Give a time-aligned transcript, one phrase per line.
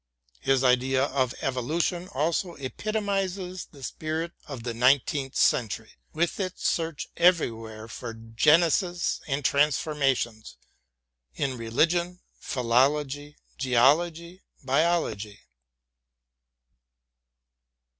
[0.39, 7.09] His idea of evolution also epitomizes the spirit of the nineteenth century with its search
[7.17, 10.57] everywhere for geneses and transformations—
[11.43, 15.37] in religion, philology, geology, biology.